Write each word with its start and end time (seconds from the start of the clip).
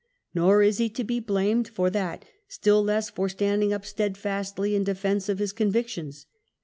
Nor 0.33 0.63
is 0.63 0.79
he 0.79 0.89
to 0.89 1.03
be 1.03 1.19
blamed 1.19 1.67
for 1.67 1.91
that, 1.91 2.25
still 2.47 2.83
less 2.83 3.11
for 3.11 3.29
standing 3.29 3.71
up 3.71 3.85
steadfastly 3.85 4.75
in 4.75 4.83
defence 4.83 5.29
of 5.29 5.37
his 5.37 5.53
convictions. 5.53 6.25